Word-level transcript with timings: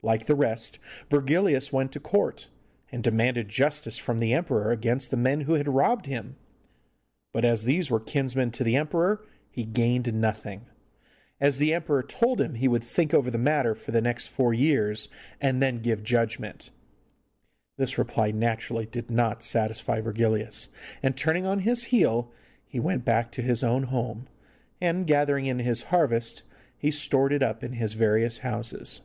Like 0.00 0.26
the 0.26 0.36
rest, 0.36 0.78
Virgilius 1.10 1.72
went 1.72 1.90
to 1.90 1.98
court, 1.98 2.50
and 2.92 3.02
demanded 3.02 3.48
justice 3.48 3.98
from 3.98 4.20
the 4.20 4.32
emperor 4.32 4.70
against 4.70 5.10
the 5.10 5.16
men 5.16 5.40
who 5.40 5.54
had 5.54 5.66
robbed 5.68 6.06
him. 6.06 6.36
But 7.32 7.44
as 7.44 7.64
these 7.64 7.90
were 7.90 7.98
kinsmen 7.98 8.52
to 8.52 8.62
the 8.62 8.76
emperor 8.76 9.26
he 9.50 9.64
gained 9.64 10.14
nothing, 10.14 10.66
as 11.40 11.58
the 11.58 11.74
emperor 11.74 12.04
told 12.04 12.40
him 12.40 12.54
he 12.54 12.68
would 12.68 12.84
think 12.84 13.12
over 13.12 13.28
the 13.28 13.38
matter 13.40 13.74
for 13.74 13.90
the 13.90 14.00
next 14.00 14.28
four 14.28 14.54
years, 14.54 15.08
and 15.40 15.60
then 15.60 15.82
give 15.82 16.04
judgment. 16.04 16.70
This 17.76 17.98
reply 17.98 18.30
naturally 18.30 18.86
did 18.86 19.10
not 19.10 19.42
satisfy 19.42 20.00
Virgilius, 20.00 20.68
and, 21.02 21.16
turning 21.16 21.44
on 21.44 21.58
his 21.58 21.86
heel, 21.86 22.30
he 22.64 22.78
went 22.78 23.04
back 23.04 23.32
to 23.32 23.42
his 23.42 23.64
own 23.64 23.82
home, 23.82 24.28
and, 24.80 25.08
gathering 25.08 25.46
in 25.46 25.58
his 25.58 25.82
harvest, 25.90 26.44
he 26.76 26.92
stored 26.92 27.32
it 27.32 27.42
up 27.42 27.64
in 27.64 27.72
his 27.72 27.94
various 27.94 28.38
houses. 28.38 29.00